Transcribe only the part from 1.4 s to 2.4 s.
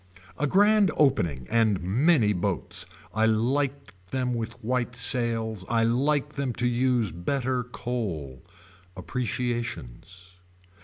and many